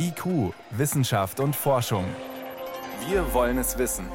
[0.00, 2.04] IQ, Wissenschaft und Forschung.
[3.08, 4.06] Wir wollen es wissen.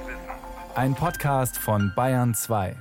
[0.75, 2.75] Ein Podcast von Bayern 2.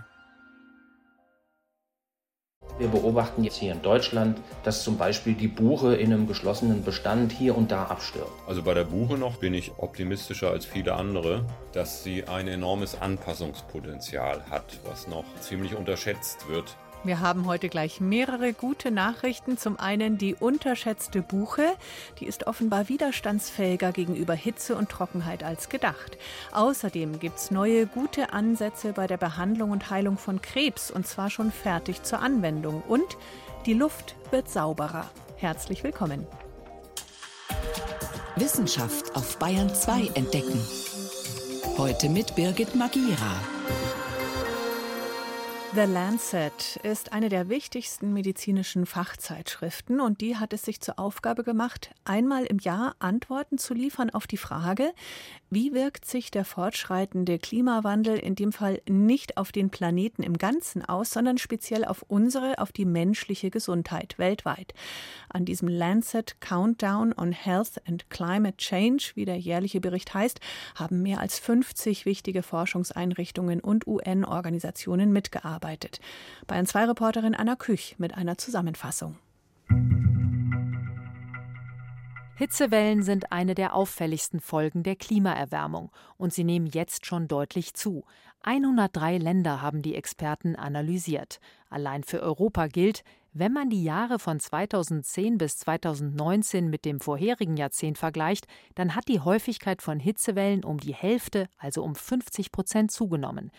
[2.79, 7.33] Wir beobachten jetzt hier in Deutschland, dass zum Beispiel die Buche in einem geschlossenen Bestand
[7.33, 8.30] hier und da abstirbt.
[8.46, 13.00] Also bei der Buche noch bin ich optimistischer als viele andere, dass sie ein enormes
[13.00, 16.77] Anpassungspotenzial hat, was noch ziemlich unterschätzt wird.
[17.05, 19.59] Wir haben heute gleich mehrere gute Nachrichten.
[19.59, 21.64] Zum einen die unterschätzte Buche.
[22.20, 26.16] Die ist offenbar widerstandsfähiger gegenüber Hitze und Trockenheit als gedacht.
[26.52, 31.29] Außerdem gibt es neue gute Ansätze bei der Behandlung und Heilung von Krebs und zwar
[31.29, 32.83] schon fertig zur Anwendung.
[32.87, 33.16] Und
[33.66, 35.10] die Luft wird sauberer.
[35.37, 36.24] Herzlich willkommen.
[38.37, 40.65] Wissenschaft auf Bayern 2 entdecken.
[41.77, 43.41] Heute mit Birgit Magira.
[45.75, 51.45] The Lancet ist eine der wichtigsten medizinischen Fachzeitschriften und die hat es sich zur Aufgabe
[51.45, 54.93] gemacht, einmal im Jahr Antworten zu liefern auf die Frage,
[55.49, 60.85] wie wirkt sich der fortschreitende Klimawandel in dem Fall nicht auf den Planeten im Ganzen
[60.85, 64.74] aus, sondern speziell auf unsere, auf die menschliche Gesundheit weltweit.
[65.30, 70.39] An diesem Lancet Countdown on Health and Climate Change, wie der jährliche Bericht heißt,
[70.74, 76.00] haben mehr als 50 wichtige Forschungseinrichtungen und UN-Organisationen mitgearbeitet gearbeitet.
[76.46, 79.16] Bayern 2 Reporterin Anna Küch mit einer Zusammenfassung.
[82.34, 88.05] Hitzewellen sind eine der auffälligsten Folgen der Klimaerwärmung und sie nehmen jetzt schon deutlich zu.
[88.42, 91.38] 103 Länder haben die Experten analysiert.
[91.70, 97.56] Allein für Europa gilt, wenn man die Jahre von 2010 bis 2019 mit dem vorherigen
[97.56, 102.90] Jahrzehnt vergleicht, dann hat die Häufigkeit von Hitzewellen um die Hälfte, also um 50 Prozent
[102.90, 103.52] zugenommen.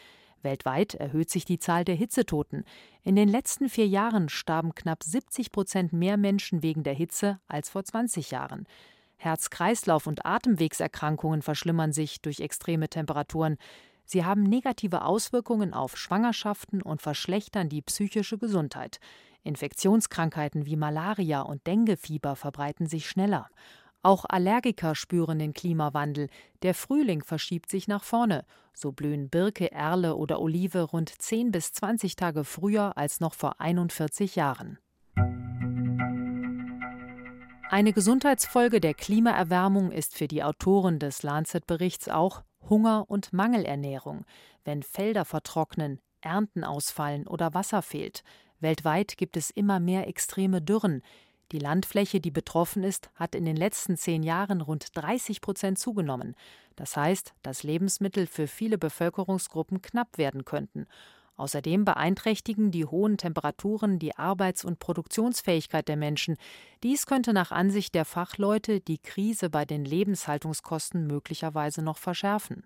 [0.43, 2.63] Weltweit erhöht sich die Zahl der Hitzetoten.
[3.03, 7.69] In den letzten vier Jahren starben knapp 70 Prozent mehr Menschen wegen der Hitze als
[7.69, 8.65] vor 20 Jahren.
[9.17, 13.57] Herz-Kreislauf- und Atemwegserkrankungen verschlimmern sich durch extreme Temperaturen.
[14.05, 18.99] Sie haben negative Auswirkungen auf Schwangerschaften und verschlechtern die psychische Gesundheit.
[19.43, 23.49] Infektionskrankheiten wie Malaria und Denguefieber verbreiten sich schneller.
[24.03, 26.27] Auch Allergiker spüren den Klimawandel.
[26.61, 28.43] Der Frühling verschiebt sich nach vorne.
[28.73, 33.61] So blühen Birke, Erle oder Olive rund 10 bis 20 Tage früher als noch vor
[33.61, 34.77] 41 Jahren.
[37.69, 44.25] Eine Gesundheitsfolge der Klimaerwärmung ist für die Autoren des Lancet-Berichts auch Hunger und Mangelernährung,
[44.65, 48.23] wenn Felder vertrocknen, Ernten ausfallen oder Wasser fehlt.
[48.59, 51.01] Weltweit gibt es immer mehr extreme Dürren.
[51.51, 56.35] Die Landfläche, die betroffen ist, hat in den letzten zehn Jahren rund 30 Prozent zugenommen.
[56.75, 60.87] Das heißt, dass Lebensmittel für viele Bevölkerungsgruppen knapp werden könnten.
[61.35, 66.37] Außerdem beeinträchtigen die hohen Temperaturen die Arbeits- und Produktionsfähigkeit der Menschen.
[66.83, 72.63] Dies könnte nach Ansicht der Fachleute die Krise bei den Lebenshaltungskosten möglicherweise noch verschärfen.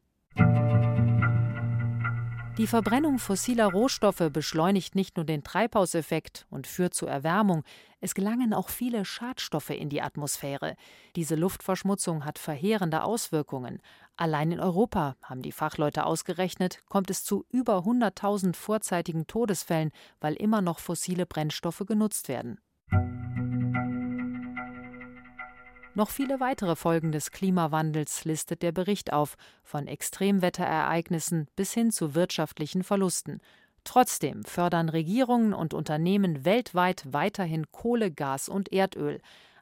[2.58, 7.64] Die Verbrennung fossiler Rohstoffe beschleunigt nicht nur den Treibhauseffekt und führt zur Erwärmung,
[8.02, 10.76] es gelangen auch viele Schadstoffe in die Atmosphäre.
[11.16, 13.80] Diese Luftverschmutzung hat verheerende Auswirkungen.
[14.16, 20.34] Allein in Europa, haben die Fachleute ausgerechnet, kommt es zu über 100.000 vorzeitigen Todesfällen, weil
[20.34, 22.60] immer noch fossile Brennstoffe genutzt werden.
[25.98, 32.14] Noch viele weitere Folgen des Klimawandels listet der Bericht auf, von Extremwetterereignissen bis hin zu
[32.14, 33.40] wirtschaftlichen Verlusten.
[33.84, 39.20] Trotzdem fördern Regierungen und Unternehmen weltweit weiterhin Kohle, Gas und Erdöl.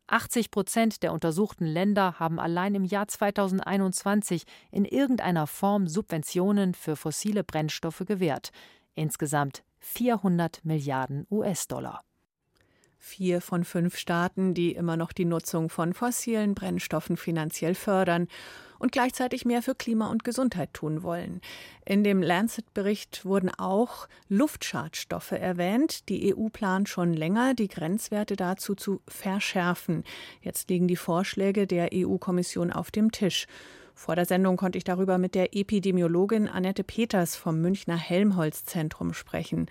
[0.07, 6.97] 80 Prozent der untersuchten Länder haben allein im Jahr 2021 in irgendeiner Form Subventionen für
[6.97, 8.50] fossile Brennstoffe gewährt.
[8.94, 12.01] Insgesamt 400 Milliarden US-Dollar
[13.06, 18.28] vier von fünf Staaten, die immer noch die Nutzung von fossilen Brennstoffen finanziell fördern
[18.80, 21.40] und gleichzeitig mehr für Klima und Gesundheit tun wollen.
[21.86, 26.10] In dem Lancet-Bericht wurden auch Luftschadstoffe erwähnt.
[26.10, 30.04] Die EU plant schon länger, die Grenzwerte dazu zu verschärfen.
[30.42, 33.46] Jetzt liegen die Vorschläge der EU-Kommission auf dem Tisch.
[33.94, 39.68] Vor der Sendung konnte ich darüber mit der Epidemiologin Annette Peters vom Münchner Helmholtz-Zentrum sprechen.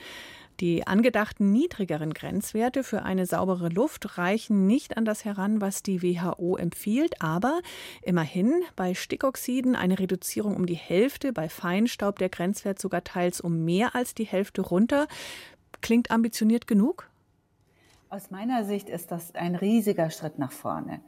[0.60, 6.02] Die angedachten niedrigeren Grenzwerte für eine saubere Luft reichen nicht an das heran, was die
[6.02, 7.60] WHO empfiehlt, aber
[8.02, 13.64] immerhin bei Stickoxiden eine Reduzierung um die Hälfte, bei Feinstaub der Grenzwert sogar teils um
[13.64, 15.08] mehr als die Hälfte runter.
[15.80, 17.10] Klingt ambitioniert genug?
[18.08, 21.00] Aus meiner Sicht ist das ein riesiger Schritt nach vorne.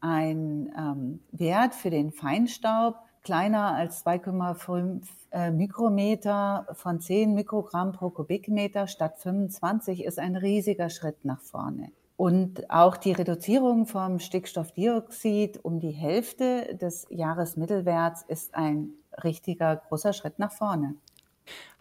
[0.00, 2.96] Ein ähm, Wert für den Feinstaub
[3.28, 5.02] kleiner als 2,5
[5.32, 11.92] äh, Mikrometer von 10 Mikrogramm pro Kubikmeter statt 25 ist ein riesiger Schritt nach vorne.
[12.16, 20.14] Und auch die Reduzierung vom Stickstoffdioxid um die Hälfte des Jahresmittelwerts ist ein richtiger großer
[20.14, 20.94] Schritt nach vorne.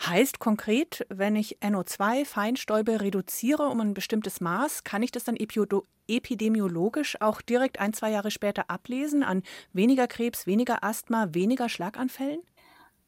[0.06, 5.38] Heißt konkret, wenn ich NO2-Feinstäube reduziere um ein bestimmtes Maß, kann ich das dann
[6.08, 9.44] epidemiologisch auch direkt ein, zwei Jahre später ablesen an
[9.74, 12.40] weniger Krebs, weniger Asthma, weniger Schlaganfällen?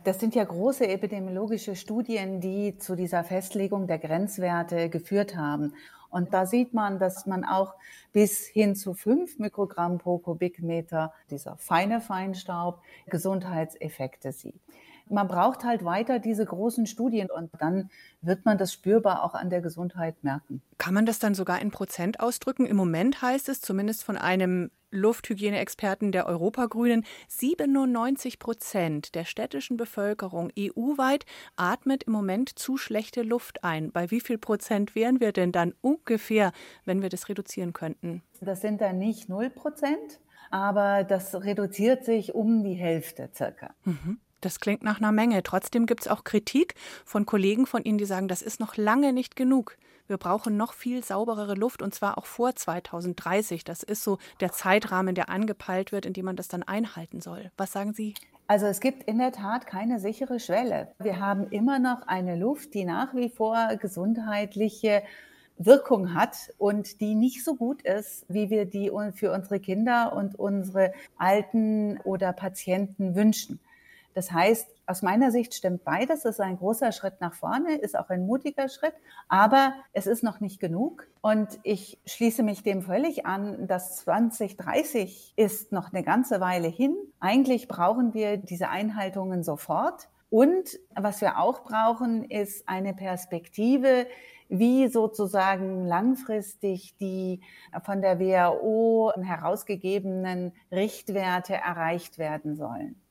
[0.03, 5.73] Das sind ja große epidemiologische Studien, die zu dieser Festlegung der Grenzwerte geführt haben.
[6.09, 7.75] Und da sieht man, dass man auch
[8.13, 14.59] bis hin zu fünf Mikrogramm pro Kubikmeter dieser feine Feinstaub Gesundheitseffekte sieht
[15.09, 17.89] man braucht halt weiter diese großen Studien und dann
[18.21, 20.61] wird man das spürbar auch an der Gesundheit merken.
[20.77, 22.65] Kann man das dann sogar in Prozent ausdrücken?
[22.65, 30.51] Im Moment heißt es zumindest von einem Lufthygieneexperten der Europagrünen, 97 Prozent der städtischen Bevölkerung
[30.57, 31.25] EU-weit
[31.55, 33.91] atmet im Moment zu schlechte Luft ein.
[33.91, 36.51] Bei wie viel Prozent wären wir denn dann ungefähr,
[36.85, 38.23] wenn wir das reduzieren könnten?
[38.41, 43.75] Das sind dann nicht 0 Prozent, aber das reduziert sich um die Hälfte circa.
[43.83, 44.19] Mhm.
[44.41, 45.43] Das klingt nach einer Menge.
[45.43, 46.75] Trotzdem gibt es auch Kritik
[47.05, 49.77] von Kollegen von Ihnen, die sagen, das ist noch lange nicht genug.
[50.07, 53.63] Wir brauchen noch viel sauberere Luft und zwar auch vor 2030.
[53.63, 57.51] Das ist so der Zeitrahmen, der angepeilt wird, in dem man das dann einhalten soll.
[57.57, 58.15] Was sagen Sie?
[58.47, 60.87] Also es gibt in der Tat keine sichere Schwelle.
[60.97, 65.03] Wir haben immer noch eine Luft, die nach wie vor gesundheitliche
[65.59, 70.39] Wirkung hat und die nicht so gut ist, wie wir die für unsere Kinder und
[70.39, 73.59] unsere Alten oder Patienten wünschen.
[74.19, 76.25] Das heißt, aus meiner Sicht stimmt beides.
[76.25, 78.91] Es ist ein großer Schritt nach vorne, ist auch ein mutiger Schritt,
[79.29, 81.07] aber es ist noch nicht genug.
[81.21, 86.97] Und ich schließe mich dem völlig an, dass 2030 ist noch eine ganze Weile hin.
[87.21, 90.09] Eigentlich brauchen wir diese Einhaltungen sofort.
[90.29, 94.05] Und was wir auch brauchen, ist eine Perspektive,
[94.49, 97.39] wie sozusagen langfristig die
[97.85, 103.01] von der WHO herausgegebenen Richtwerte erreicht werden sollen.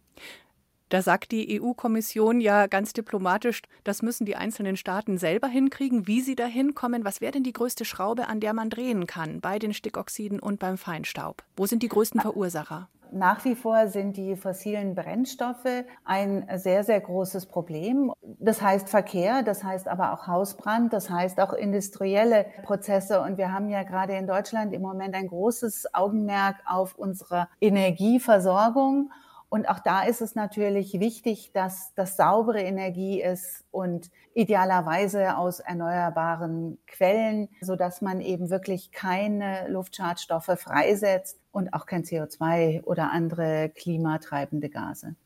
[0.88, 6.22] Da sagt die EU-Kommission ja ganz diplomatisch, das müssen die einzelnen Staaten selber hinkriegen, wie
[6.22, 7.04] sie da hinkommen.
[7.04, 10.58] Was wäre denn die größte Schraube, an der man drehen kann bei den Stickoxiden und
[10.58, 11.42] beim Feinstaub?
[11.58, 12.88] Wo sind die größten Verursacher?
[13.10, 18.12] Nach wie vor sind die fossilen Brennstoffe ein sehr, sehr großes Problem.
[18.22, 23.20] Das heißt Verkehr, das heißt aber auch Hausbrand, das heißt auch industrielle Prozesse.
[23.20, 29.10] Und wir haben ja gerade in Deutschland im Moment ein großes Augenmerk auf unsere Energieversorgung.
[29.50, 35.60] Und auch da ist es natürlich wichtig, dass das saubere Energie ist und idealerweise aus
[35.60, 43.10] erneuerbaren Quellen, so dass man eben wirklich keine Luftschadstoffe freisetzt und auch kein CO2 oder
[43.10, 45.16] andere klimatreibende Gase.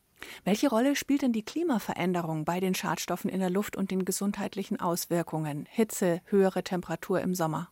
[0.44, 4.80] Welche Rolle spielt denn die Klimaveränderung bei den Schadstoffen in der Luft und den gesundheitlichen
[4.80, 5.66] Auswirkungen?
[5.69, 7.70] Hitze, höhere Temperatur im Sommer?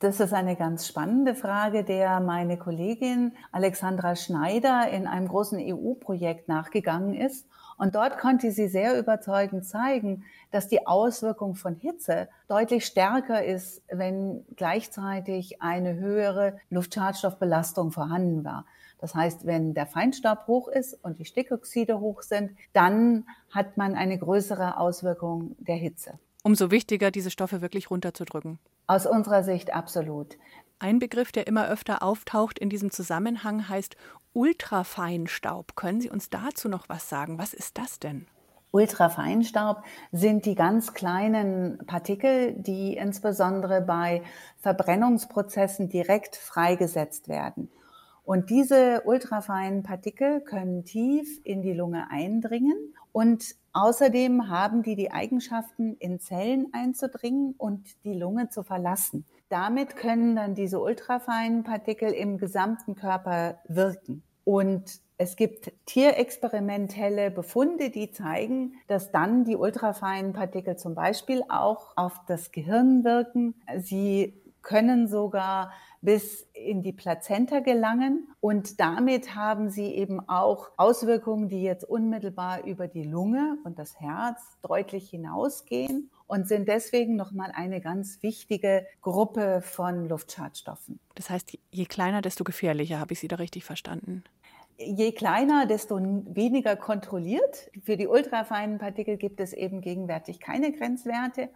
[0.00, 6.48] Das ist eine ganz spannende Frage, der meine Kollegin Alexandra Schneider in einem großen EU-Projekt
[6.48, 7.46] nachgegangen ist.
[7.76, 13.82] Und dort konnte sie sehr überzeugend zeigen, dass die Auswirkung von Hitze deutlich stärker ist,
[13.90, 18.64] wenn gleichzeitig eine höhere Luftschadstoffbelastung vorhanden war.
[19.00, 23.94] Das heißt, wenn der Feinstaub hoch ist und die Stickoxide hoch sind, dann hat man
[23.94, 26.18] eine größere Auswirkung der Hitze.
[26.42, 28.58] Umso wichtiger, diese Stoffe wirklich runterzudrücken.
[28.90, 30.36] Aus unserer Sicht absolut.
[30.80, 33.94] Ein Begriff, der immer öfter auftaucht in diesem Zusammenhang, heißt
[34.32, 35.76] Ultrafeinstaub.
[35.76, 37.38] Können Sie uns dazu noch was sagen?
[37.38, 38.26] Was ist das denn?
[38.72, 44.24] Ultrafeinstaub sind die ganz kleinen Partikel, die insbesondere bei
[44.58, 47.70] Verbrennungsprozessen direkt freigesetzt werden.
[48.24, 55.10] Und diese ultrafeinen Partikel können tief in die Lunge eindringen und außerdem haben die die
[55.10, 59.24] Eigenschaften, in Zellen einzudringen und die Lunge zu verlassen.
[59.48, 64.22] Damit können dann diese ultrafeinen Partikel im gesamten Körper wirken.
[64.44, 71.96] Und es gibt tierexperimentelle Befunde, die zeigen, dass dann die ultrafeinen Partikel zum Beispiel auch
[71.96, 73.54] auf das Gehirn wirken.
[73.78, 78.28] Sie können sogar bis in die Plazenta gelangen.
[78.40, 84.00] Und damit haben sie eben auch Auswirkungen, die jetzt unmittelbar über die Lunge und das
[84.00, 91.00] Herz deutlich hinausgehen und sind deswegen nochmal eine ganz wichtige Gruppe von Luftschadstoffen.
[91.16, 94.22] Das heißt, je kleiner, desto gefährlicher, habe ich Sie da richtig verstanden?
[94.78, 97.70] Je kleiner, desto weniger kontrolliert.
[97.82, 101.50] Für die ultrafeinen Partikel gibt es eben gegenwärtig keine Grenzwerte.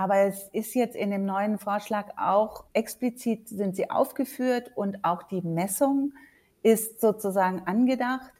[0.00, 5.24] Aber es ist jetzt in dem neuen Vorschlag auch explizit sind sie aufgeführt und auch
[5.24, 6.14] die Messung
[6.62, 8.32] ist sozusagen angedacht.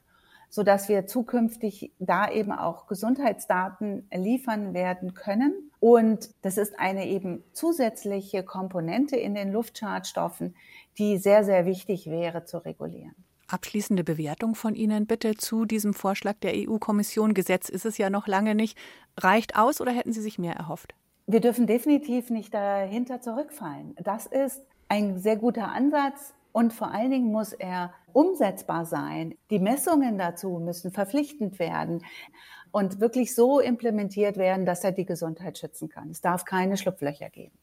[0.49, 5.71] sodass wir zukünftig da eben auch Gesundheitsdaten liefern werden können.
[5.79, 10.55] Und das ist eine eben zusätzliche Komponente in den Luftschadstoffen,
[10.97, 13.15] die sehr, sehr wichtig wäre zu regulieren.
[13.47, 17.33] Abschließende Bewertung von Ihnen bitte zu diesem Vorschlag der EU-Kommission.
[17.33, 18.77] Gesetz ist es ja noch lange nicht.
[19.15, 20.95] Reicht aus oder hätten Sie sich mehr erhofft?
[21.27, 23.95] Wir dürfen definitiv nicht dahinter zurückfallen.
[24.03, 29.35] Das ist ein sehr guter Ansatz und vor allen Dingen muss er umsetzbar sein.
[29.49, 32.03] Die Messungen dazu müssen verpflichtend werden
[32.71, 36.09] und wirklich so implementiert werden, dass er die Gesundheit schützen kann.
[36.09, 37.57] Es darf keine Schlupflöcher geben.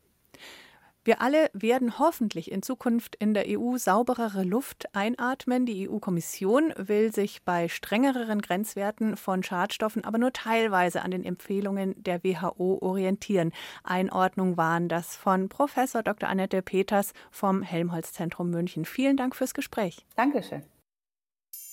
[1.08, 5.64] Wir alle werden hoffentlich in Zukunft in der EU sauberere Luft einatmen.
[5.64, 11.94] Die EU-Kommission will sich bei strengeren Grenzwerten von Schadstoffen aber nur teilweise an den Empfehlungen
[11.96, 13.52] der WHO orientieren.
[13.84, 16.28] Einordnung waren das von Professor Dr.
[16.28, 18.84] Annette Peters vom Helmholtz-Zentrum München.
[18.84, 20.04] Vielen Dank fürs Gespräch.
[20.14, 20.62] Dankeschön.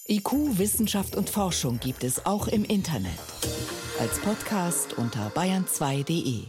[0.07, 3.19] IQ, Wissenschaft und Forschung gibt es auch im Internet.
[3.99, 6.45] Als Podcast unter bayern2.de.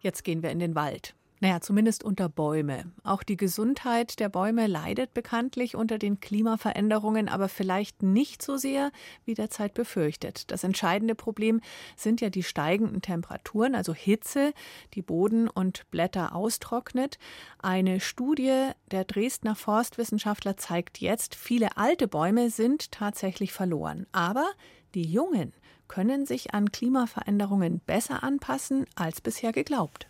[0.00, 1.14] Jetzt gehen wir in den Wald.
[1.42, 2.92] Naja, zumindest unter Bäume.
[3.02, 8.92] Auch die Gesundheit der Bäume leidet bekanntlich unter den Klimaveränderungen, aber vielleicht nicht so sehr,
[9.24, 10.52] wie derzeit befürchtet.
[10.52, 11.60] Das entscheidende Problem
[11.96, 14.52] sind ja die steigenden Temperaturen, also Hitze,
[14.94, 17.18] die Boden und Blätter austrocknet.
[17.58, 24.06] Eine Studie der Dresdner Forstwissenschaftler zeigt jetzt, viele alte Bäume sind tatsächlich verloren.
[24.12, 24.48] Aber
[24.94, 25.54] die jungen
[25.88, 30.06] können sich an Klimaveränderungen besser anpassen als bisher geglaubt.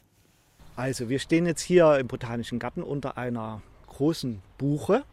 [0.74, 5.04] Also wir stehen jetzt hier im Botanischen Garten unter einer großen Buche.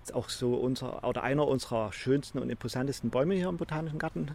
[0.00, 3.98] Das ist auch so unser, oder einer unserer schönsten und imposantesten Bäume hier im Botanischen
[3.98, 4.30] Garten.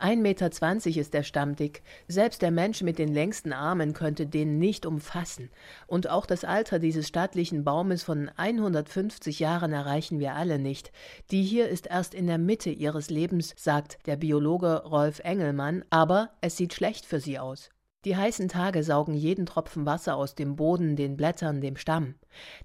[0.00, 1.82] 1,20 Meter ist der Stamm dick.
[2.08, 5.50] Selbst der Mensch mit den längsten Armen könnte den nicht umfassen.
[5.86, 10.92] Und auch das Alter dieses stattlichen Baumes von 150 Jahren erreichen wir alle nicht.
[11.30, 16.30] Die hier ist erst in der Mitte ihres Lebens, sagt der Biologe Rolf Engelmann, aber
[16.40, 17.70] es sieht schlecht für sie aus.
[18.04, 22.16] Die heißen Tage saugen jeden Tropfen Wasser aus dem Boden, den Blättern, dem Stamm.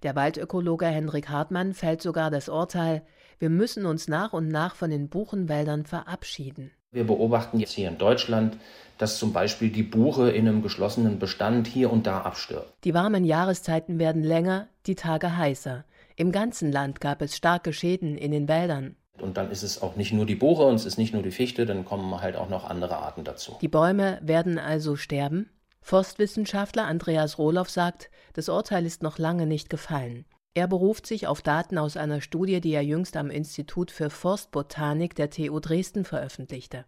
[0.03, 3.03] Der Waldökologe Hendrik Hartmann fällt sogar das Urteil,
[3.39, 6.72] wir müssen uns nach und nach von den Buchenwäldern verabschieden.
[6.91, 8.58] Wir beobachten jetzt hier in Deutschland,
[8.98, 12.74] dass zum Beispiel die Buche in einem geschlossenen Bestand hier und da abstirbt.
[12.84, 15.86] Die warmen Jahreszeiten werden länger, die Tage heißer.
[16.17, 18.98] Im ganzen Land gab es starke Schäden in den Wäldern.
[19.21, 21.31] Und dann ist es auch nicht nur die Buche und es ist nicht nur die
[21.31, 23.57] Fichte, dann kommen halt auch noch andere Arten dazu.
[23.61, 25.49] Die Bäume werden also sterben?
[25.81, 30.25] Forstwissenschaftler Andreas Rohloff sagt, das Urteil ist noch lange nicht gefallen.
[30.53, 35.15] Er beruft sich auf Daten aus einer Studie, die er jüngst am Institut für Forstbotanik
[35.15, 36.85] der TU Dresden veröffentlichte.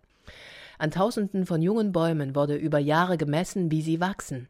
[0.78, 4.50] An Tausenden von jungen Bäumen wurde über Jahre gemessen, wie sie wachsen.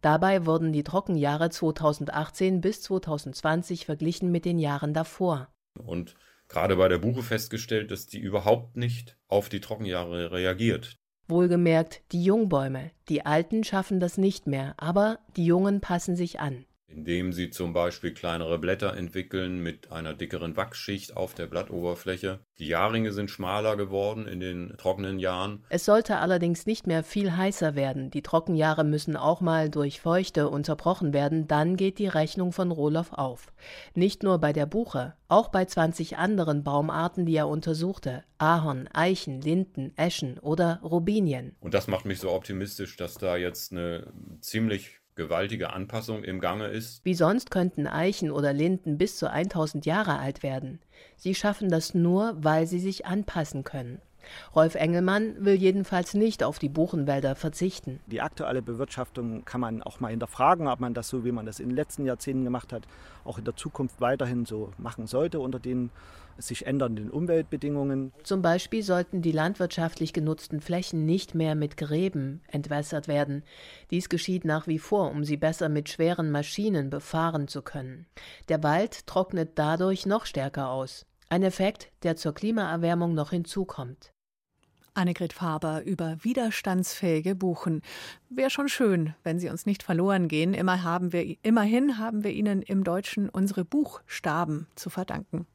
[0.00, 5.48] Dabei wurden die Trockenjahre 2018 bis 2020 verglichen mit den Jahren davor.
[5.84, 6.14] Und
[6.52, 10.96] gerade bei der Buche festgestellt, dass die überhaupt nicht auf die Trockenjahre reagiert.
[11.28, 12.90] Wohlgemerkt die Jungbäume.
[13.08, 17.72] Die Alten schaffen das nicht mehr, aber die Jungen passen sich an indem sie zum
[17.72, 22.40] Beispiel kleinere Blätter entwickeln mit einer dickeren Wachsschicht auf der Blattoberfläche.
[22.58, 25.64] Die Jahrringe sind schmaler geworden in den trockenen Jahren.
[25.68, 28.10] Es sollte allerdings nicht mehr viel heißer werden.
[28.10, 33.12] Die Trockenjahre müssen auch mal durch Feuchte unterbrochen werden, dann geht die Rechnung von Rohloff
[33.12, 33.52] auf.
[33.94, 38.22] Nicht nur bei der Buche, auch bei 20 anderen Baumarten, die er untersuchte.
[38.38, 41.56] Ahorn, Eichen, Linden, Eschen oder Robinien.
[41.60, 46.66] Und das macht mich so optimistisch, dass da jetzt eine ziemlich gewaltige Anpassung im Gange
[46.68, 47.04] ist.
[47.04, 50.80] Wie sonst könnten Eichen oder Linden bis zu 1000 Jahre alt werden.
[51.16, 54.00] Sie schaffen das nur, weil sie sich anpassen können.
[54.54, 58.00] Rolf Engelmann will jedenfalls nicht auf die Buchenwälder verzichten.
[58.06, 61.60] Die aktuelle Bewirtschaftung kann man auch mal hinterfragen, ob man das so, wie man das
[61.60, 62.84] in den letzten Jahrzehnten gemacht hat,
[63.24, 65.90] auch in der Zukunft weiterhin so machen sollte unter den
[66.38, 68.12] sich ändernden Umweltbedingungen.
[68.22, 73.42] Zum Beispiel sollten die landwirtschaftlich genutzten Flächen nicht mehr mit Gräben entwässert werden.
[73.90, 78.06] Dies geschieht nach wie vor, um sie besser mit schweren Maschinen befahren zu können.
[78.48, 81.06] Der Wald trocknet dadurch noch stärker aus.
[81.28, 84.11] Ein Effekt, der zur Klimaerwärmung noch hinzukommt.
[84.94, 87.82] Annegret Faber über widerstandsfähige Buchen.
[88.28, 90.54] Wäre schon schön, wenn sie uns nicht verloren gehen.
[90.54, 95.46] Immer haben wir, immerhin haben wir ihnen im Deutschen unsere Buchstaben zu verdanken.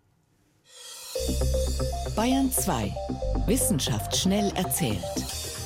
[2.15, 2.93] Bayern 2.
[3.47, 5.56] Wissenschaft schnell erzählt.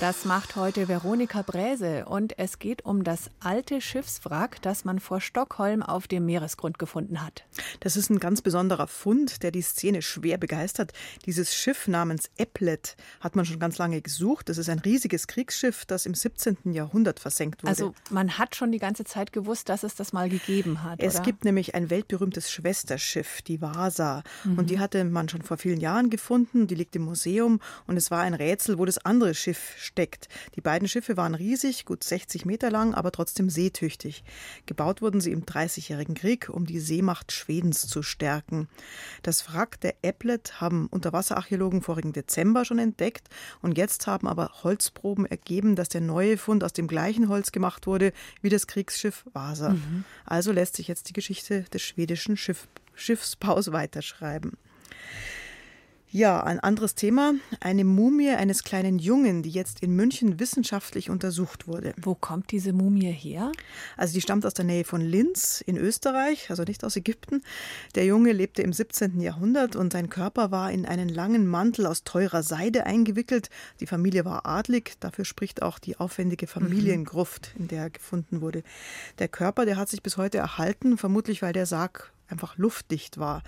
[0.00, 5.20] Das macht heute Veronika Bräse und es geht um das alte Schiffswrack, das man vor
[5.20, 7.44] Stockholm auf dem Meeresgrund gefunden hat.
[7.80, 10.94] Das ist ein ganz besonderer Fund, der die Szene schwer begeistert.
[11.26, 14.48] Dieses Schiff namens Eplet hat man schon ganz lange gesucht.
[14.48, 16.72] Das ist ein riesiges Kriegsschiff, das im 17.
[16.72, 17.68] Jahrhundert versenkt wurde.
[17.68, 21.02] Also man hat schon die ganze Zeit gewusst, dass es das mal gegeben hat.
[21.02, 21.24] Es oder?
[21.24, 24.22] gibt nämlich ein weltberühmtes Schwesterschiff, die Vasa.
[24.44, 24.58] Mhm.
[24.60, 26.68] Und die hatte man schon vor vielen Jahren gefunden.
[26.68, 30.28] Die liegt im Museum und es war ein Rätsel, wo das andere Schiff steckt.
[30.54, 34.24] Die beiden Schiffe waren riesig, gut 60 Meter lang, aber trotzdem seetüchtig.
[34.66, 38.68] Gebaut wurden sie im Dreißigjährigen Krieg, um die Seemacht Schwedens zu stärken.
[39.22, 43.28] Das Wrack der Eplet haben Unterwasserarchäologen vorigen Dezember schon entdeckt
[43.62, 47.86] und jetzt haben aber Holzproben ergeben, dass der neue Fund aus dem gleichen Holz gemacht
[47.86, 49.70] wurde wie das Kriegsschiff Vasa.
[49.70, 50.04] Mhm.
[50.24, 54.58] Also lässt sich jetzt die Geschichte des schwedischen Schiff Schiffsbaus weiterschreiben.
[56.12, 57.34] Ja, ein anderes Thema.
[57.60, 61.94] Eine Mumie eines kleinen Jungen, die jetzt in München wissenschaftlich untersucht wurde.
[62.02, 63.52] Wo kommt diese Mumie her?
[63.96, 67.42] Also die stammt aus der Nähe von Linz in Österreich, also nicht aus Ägypten.
[67.94, 69.20] Der Junge lebte im 17.
[69.20, 73.48] Jahrhundert und sein Körper war in einen langen Mantel aus teurer Seide eingewickelt.
[73.78, 78.64] Die Familie war adlig, dafür spricht auch die aufwendige Familiengruft, in der er gefunden wurde.
[79.20, 83.42] Der Körper, der hat sich bis heute erhalten, vermutlich weil der Sarg einfach luftdicht war.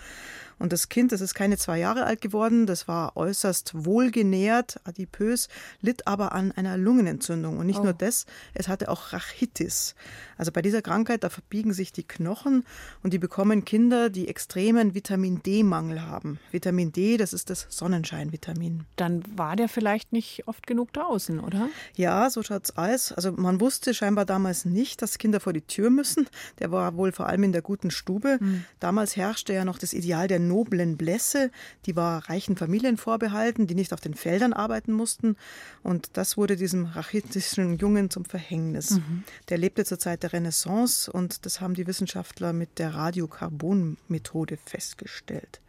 [0.62, 5.49] Und das Kind, das ist keine zwei Jahre alt geworden, das war äußerst wohlgenährt, adipös,
[5.81, 7.59] litt aber an einer Lungenentzündung.
[7.59, 7.85] Und nicht oh.
[7.85, 9.97] nur das, es hatte auch Rachitis.
[10.37, 12.65] Also bei dieser Krankheit, da verbiegen sich die Knochen
[13.03, 16.39] und die bekommen Kinder, die extremen Vitamin D-Mangel haben.
[16.53, 18.85] Vitamin D, das ist das Sonnenscheinvitamin.
[18.95, 21.69] Dann war der vielleicht nicht oft genug draußen, oder?
[21.97, 23.11] Ja, so schaut's aus.
[23.11, 26.29] Also man wusste scheinbar damals nicht, dass Kinder vor die Tür müssen.
[26.61, 28.39] Der war wohl vor allem in der guten Stube.
[28.39, 28.65] Hm.
[28.81, 31.50] Damals herrschte ja noch das Ideal der noblen Blässe,
[31.87, 35.37] die war reichen Familien vorbehalten, die nicht auf den Feldern arbeiten mussten.
[35.83, 38.91] Und das wurde diesem rachitischen Jungen zum Verhängnis.
[38.91, 39.25] Mhm.
[39.49, 45.61] Der lebte zur Zeit der Renaissance und das haben die Wissenschaftler mit der Radiokarbon-Methode festgestellt.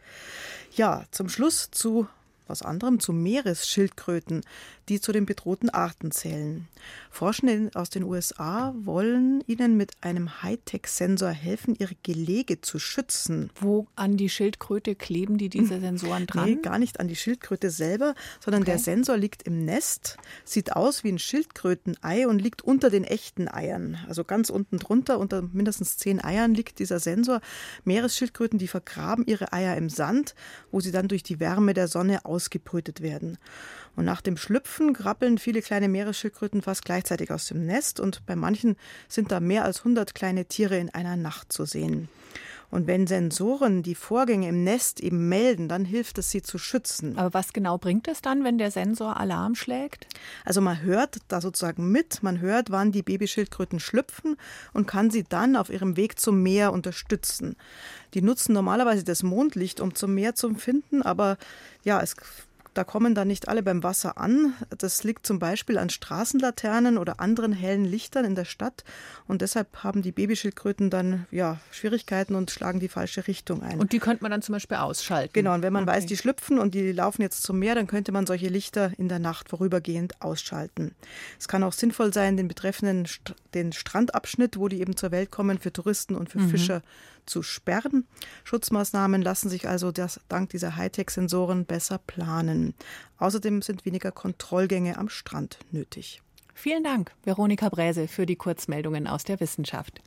[0.75, 2.07] Ja, zum Schluss zu
[2.47, 4.41] was anderem zu Meeresschildkröten,
[4.89, 6.67] die zu den bedrohten Arten zählen.
[7.09, 13.49] Forschende aus den USA wollen ihnen mit einem Hightech-Sensor helfen, ihre Gelege zu schützen.
[13.55, 16.49] Wo an die Schildkröte kleben die diese Sensoren dran?
[16.49, 18.71] Nee, gar nicht an die Schildkröte selber, sondern okay.
[18.71, 23.47] der Sensor liegt im Nest, sieht aus wie ein Schildkrötenei und liegt unter den echten
[23.47, 23.97] Eiern.
[24.07, 27.41] Also ganz unten drunter, unter mindestens zehn Eiern liegt dieser Sensor.
[27.85, 30.35] Meeresschildkröten, die vergraben ihre Eier im Sand,
[30.71, 33.37] wo sie dann durch die Wärme der Sonne ausgebrütet werden.
[33.95, 38.35] Und nach dem Schlüpfen krabbeln viele kleine Meeresschildkröten fast gleichzeitig aus dem Nest und bei
[38.35, 38.75] manchen
[39.07, 42.09] sind da mehr als 100 kleine Tiere in einer Nacht zu sehen.
[42.73, 47.19] Und wenn Sensoren die Vorgänge im Nest eben melden, dann hilft es, sie zu schützen.
[47.19, 50.07] Aber was genau bringt es dann, wenn der Sensor Alarm schlägt?
[50.43, 54.37] Also man hört da sozusagen mit, man hört, wann die Babyschildkröten schlüpfen
[54.73, 57.57] und kann sie dann auf ihrem Weg zum Meer unterstützen.
[58.15, 61.37] Die nutzen normalerweise das Mondlicht, um zum Meer zu finden, aber
[61.83, 62.15] ja, es
[62.73, 64.53] da kommen dann nicht alle beim Wasser an.
[64.77, 68.83] Das liegt zum Beispiel an Straßenlaternen oder anderen hellen Lichtern in der Stadt.
[69.27, 73.79] Und deshalb haben die Babyschildkröten dann ja, Schwierigkeiten und schlagen die falsche Richtung ein.
[73.79, 75.33] Und die könnte man dann zum Beispiel ausschalten.
[75.33, 75.97] Genau, und wenn man okay.
[75.97, 79.09] weiß, die schlüpfen und die laufen jetzt zum Meer, dann könnte man solche Lichter in
[79.09, 80.95] der Nacht vorübergehend ausschalten.
[81.39, 83.07] Es kann auch sinnvoll sein, den betreffenden
[83.53, 86.49] den Strandabschnitt, wo die eben zur Welt kommen, für Touristen und für mhm.
[86.49, 86.81] Fischer
[87.25, 88.07] zu sperren.
[88.43, 92.73] Schutzmaßnahmen lassen sich also das, dank dieser Hightech-Sensoren besser planen.
[93.17, 96.21] Außerdem sind weniger Kontrollgänge am Strand nötig.
[96.53, 100.01] Vielen Dank, Veronika Bräse, für die Kurzmeldungen aus der Wissenschaft.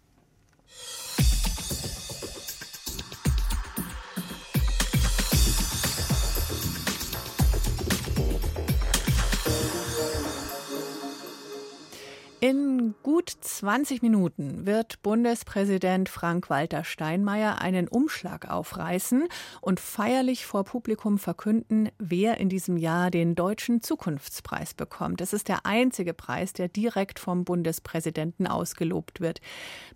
[12.48, 19.24] In gut 20 Minuten wird Bundespräsident Frank-Walter Steinmeier einen Umschlag aufreißen
[19.60, 25.20] und feierlich vor Publikum verkünden, wer in diesem Jahr den Deutschen Zukunftspreis bekommt.
[25.20, 29.40] Es ist der einzige Preis, der direkt vom Bundespräsidenten ausgelobt wird.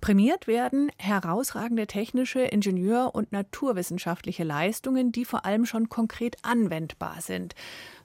[0.01, 7.55] Prämiert werden herausragende technische, Ingenieur- und naturwissenschaftliche Leistungen, die vor allem schon konkret anwendbar sind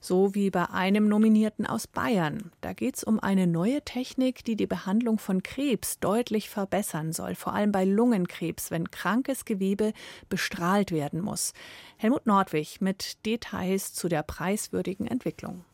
[0.05, 2.51] so wie bei einem Nominierten aus Bayern.
[2.61, 7.35] Da geht es um eine neue Technik, die die Behandlung von Krebs deutlich verbessern soll,
[7.35, 9.93] vor allem bei Lungenkrebs, wenn krankes Gewebe
[10.29, 11.53] bestrahlt werden muss.
[11.97, 15.65] Helmut Nordwig mit Details zu der preiswürdigen Entwicklung.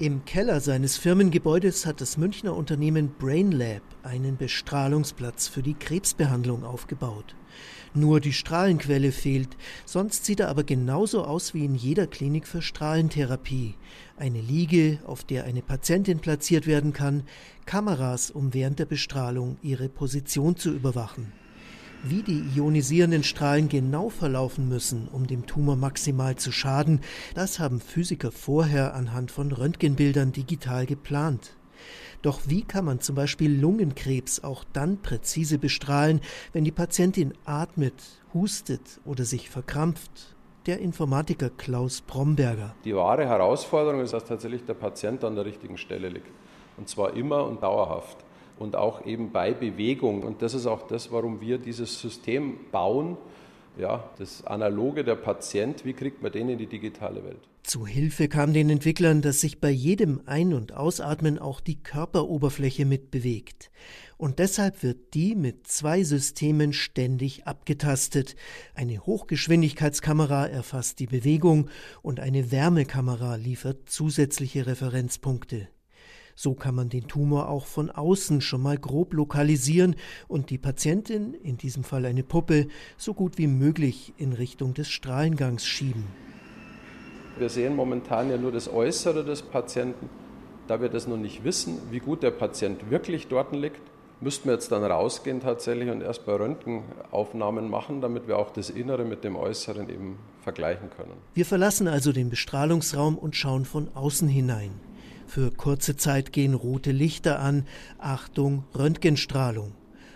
[0.00, 7.34] Im Keller seines Firmengebäudes hat das Münchner Unternehmen BrainLab einen Bestrahlungsplatz für die Krebsbehandlung aufgebaut.
[7.94, 12.62] Nur die Strahlenquelle fehlt, sonst sieht er aber genauso aus wie in jeder Klinik für
[12.62, 13.74] Strahlentherapie.
[14.16, 17.22] Eine Liege, auf der eine Patientin platziert werden kann,
[17.66, 21.32] Kameras, um während der Bestrahlung ihre Position zu überwachen.
[22.04, 27.00] Wie die ionisierenden Strahlen genau verlaufen müssen, um dem Tumor maximal zu schaden,
[27.34, 31.57] das haben Physiker vorher anhand von Röntgenbildern digital geplant.
[32.22, 36.20] Doch wie kann man zum Beispiel Lungenkrebs auch dann präzise bestrahlen,
[36.52, 37.94] wenn die Patientin atmet,
[38.34, 40.36] hustet oder sich verkrampft?
[40.66, 42.74] Der Informatiker Klaus Bromberger.
[42.84, 46.30] Die wahre Herausforderung ist, dass tatsächlich der Patient an der richtigen Stelle liegt.
[46.76, 48.18] Und zwar immer und dauerhaft
[48.58, 50.22] und auch eben bei Bewegung.
[50.22, 53.16] Und das ist auch das, warum wir dieses System bauen.
[53.76, 57.48] Ja, das Analoge der Patient, wie kriegt man den in die digitale Welt?
[57.62, 62.86] Zu Hilfe kam den Entwicklern, dass sich bei jedem Ein- und Ausatmen auch die Körperoberfläche
[62.86, 63.70] mitbewegt.
[64.16, 68.36] Und deshalb wird die mit zwei Systemen ständig abgetastet.
[68.74, 71.68] Eine Hochgeschwindigkeitskamera erfasst die Bewegung
[72.02, 75.68] und eine Wärmekamera liefert zusätzliche Referenzpunkte.
[76.40, 79.96] So kann man den Tumor auch von außen schon mal grob lokalisieren
[80.28, 84.88] und die Patientin, in diesem Fall eine Puppe, so gut wie möglich in Richtung des
[84.88, 86.04] Strahlengangs schieben.
[87.38, 90.08] Wir sehen momentan ja nur das Äußere des Patienten.
[90.68, 93.82] Da wir das noch nicht wissen, wie gut der Patient wirklich dort liegt,
[94.20, 98.70] müssten wir jetzt dann rausgehen tatsächlich und erst bei Röntgenaufnahmen machen, damit wir auch das
[98.70, 101.14] Innere mit dem Äußeren eben vergleichen können.
[101.34, 104.70] Wir verlassen also den Bestrahlungsraum und schauen von außen hinein.
[105.28, 107.66] Für kurze Zeit gehen rote Lichter an.
[107.98, 109.72] Achtung, Röntgenstrahlung.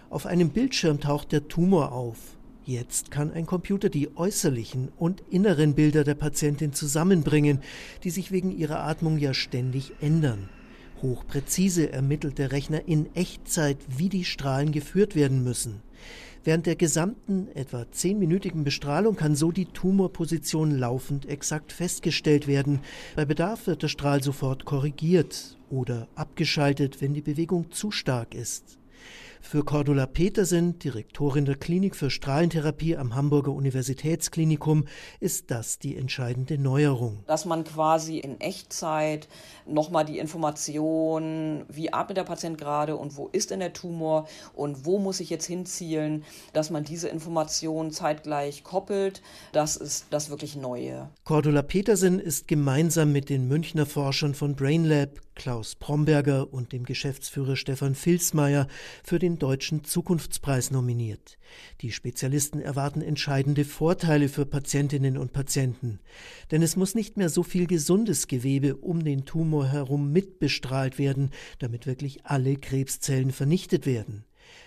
[0.08, 2.16] Auf einem Bildschirm taucht der Tumor auf.
[2.64, 7.60] Jetzt kann ein Computer die äußerlichen und inneren Bilder der Patientin zusammenbringen,
[8.04, 10.48] die sich wegen ihrer Atmung ja ständig ändern.
[11.02, 15.82] Hochpräzise ermittelt der Rechner in Echtzeit, wie die Strahlen geführt werden müssen.
[16.44, 22.80] Während der gesamten etwa zehnminütigen Bestrahlung kann so die Tumorposition laufend exakt festgestellt werden.
[23.14, 28.78] Bei Bedarf wird der Strahl sofort korrigiert oder abgeschaltet, wenn die Bewegung zu stark ist.
[29.42, 34.86] Für Cordula Petersen, Direktorin der Klinik für Strahlentherapie am Hamburger Universitätsklinikum,
[35.20, 37.22] ist das die entscheidende Neuerung.
[37.26, 39.28] Dass man quasi in Echtzeit
[39.66, 44.86] nochmal die Information, wie atmet der Patient gerade und wo ist denn der Tumor und
[44.86, 46.24] wo muss ich jetzt hinzielen,
[46.54, 49.20] dass man diese Information zeitgleich koppelt,
[49.52, 51.10] das ist das wirklich Neue.
[51.24, 57.56] Cordula Petersen ist gemeinsam mit den Münchner Forschern von BrainLab Klaus Bromberger und dem Geschäftsführer
[57.56, 58.68] Stefan Filsmeier
[59.02, 61.38] für den Deutschen Zukunftspreis nominiert.
[61.80, 66.00] Die Spezialisten erwarten entscheidende Vorteile für Patientinnen und Patienten.
[66.50, 71.30] Denn es muss nicht mehr so viel gesundes Gewebe um den Tumor herum mitbestrahlt werden,
[71.58, 74.24] damit wirklich alle Krebszellen vernichtet werden.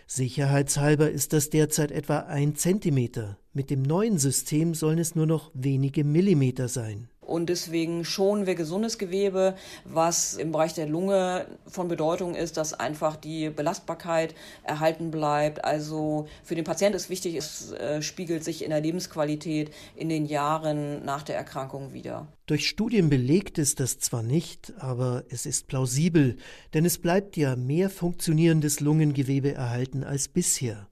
[0.07, 3.37] Sicherheitshalber ist das derzeit etwa ein Zentimeter.
[3.53, 7.09] Mit dem neuen System sollen es nur noch wenige Millimeter sein.
[7.25, 12.73] Und deswegen schonen wir gesundes Gewebe, was im Bereich der Lunge von Bedeutung ist, dass
[12.73, 15.63] einfach die Belastbarkeit erhalten bleibt.
[15.65, 20.25] Also für den Patienten ist wichtig, es äh, spiegelt sich in der Lebensqualität in den
[20.25, 22.27] Jahren nach der Erkrankung wieder.
[22.45, 26.37] Durch Studien belegt ist das zwar nicht, aber es ist plausibel,
[26.75, 30.87] denn es bleibt ja mehr funktionierendes Lungengewebe erhalten als bisher.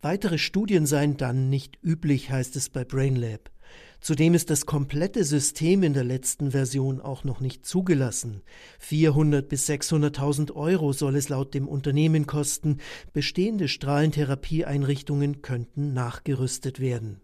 [0.00, 3.50] Weitere Studien seien dann nicht üblich, heißt es bei BrainLab.
[4.00, 8.42] Zudem ist das komplette System in der letzten Version auch noch nicht zugelassen.
[8.78, 12.78] 400 bis 600.000 Euro soll es laut dem Unternehmen kosten.
[13.12, 17.20] Bestehende Strahlentherapieeinrichtungen könnten nachgerüstet werden.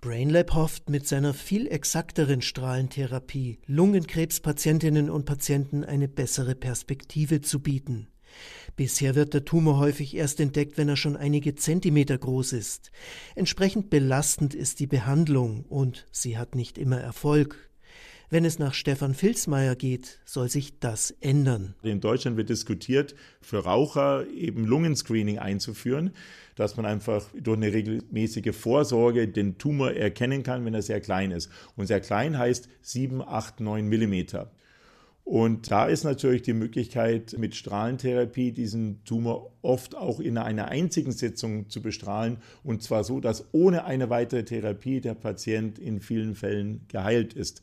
[0.00, 8.08] BrainLab hofft mit seiner viel exakteren Strahlentherapie Lungenkrebspatientinnen und Patienten eine bessere Perspektive zu bieten.
[8.76, 12.90] Bisher wird der Tumor häufig erst entdeckt, wenn er schon einige Zentimeter groß ist.
[13.34, 17.70] Entsprechend belastend ist die Behandlung und sie hat nicht immer Erfolg.
[18.28, 21.76] Wenn es nach Stefan Filzmeier geht, soll sich das ändern.
[21.82, 26.10] In Deutschland wird diskutiert, für Raucher eben Lungenscreening einzuführen,
[26.56, 31.30] dass man einfach durch eine regelmäßige Vorsorge den Tumor erkennen kann, wenn er sehr klein
[31.30, 31.50] ist.
[31.76, 34.50] Und sehr klein heißt 7, 8, 9 Millimeter.
[35.26, 41.10] Und da ist natürlich die Möglichkeit, mit Strahlentherapie diesen Tumor oft auch in einer einzigen
[41.10, 42.36] Sitzung zu bestrahlen.
[42.62, 47.62] Und zwar so, dass ohne eine weitere Therapie der Patient in vielen Fällen geheilt ist.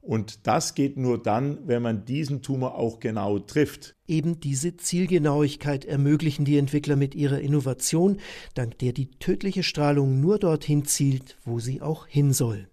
[0.00, 3.94] Und das geht nur dann, wenn man diesen Tumor auch genau trifft.
[4.08, 8.20] Eben diese Zielgenauigkeit ermöglichen die Entwickler mit ihrer Innovation,
[8.54, 12.68] dank der die tödliche Strahlung nur dorthin zielt, wo sie auch hin soll.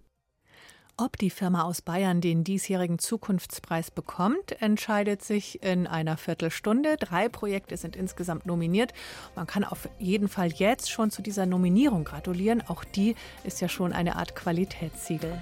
[1.02, 6.96] Ob die Firma aus Bayern den diesjährigen Zukunftspreis bekommt, entscheidet sich in einer Viertelstunde.
[6.98, 8.92] Drei Projekte sind insgesamt nominiert.
[9.34, 12.62] Man kann auf jeden Fall jetzt schon zu dieser Nominierung gratulieren.
[12.68, 15.40] Auch die ist ja schon eine Art Qualitätssiegel.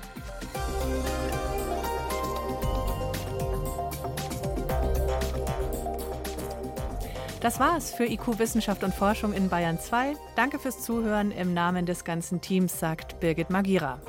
[7.40, 10.14] Das war's für IQ Wissenschaft und Forschung in Bayern 2.
[10.36, 11.32] Danke fürs Zuhören.
[11.32, 14.00] Im Namen des ganzen Teams sagt Birgit Magira.